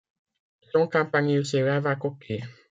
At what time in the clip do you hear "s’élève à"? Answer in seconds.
1.45-1.95